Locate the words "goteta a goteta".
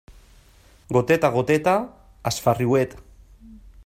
0.97-1.75